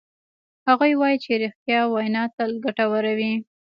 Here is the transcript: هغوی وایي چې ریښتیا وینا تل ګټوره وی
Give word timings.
هغوی 0.67 0.93
وایي 0.97 1.17
چې 1.23 1.31
ریښتیا 1.41 1.79
وینا 1.93 2.23
تل 2.35 2.51
ګټوره 2.65 3.11
وی 3.17 3.33